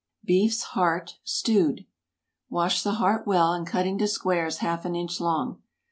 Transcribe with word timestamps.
BEEF'S 0.25 0.63
HEART—STEWED. 0.73 1.85
Wash 2.49 2.81
the 2.81 2.93
heart 2.93 3.27
well, 3.27 3.53
and 3.53 3.67
cut 3.67 3.85
into 3.85 4.07
squares 4.07 4.57
half 4.57 4.83
an 4.83 4.95
inch 4.95 5.19
long. 5.19 5.61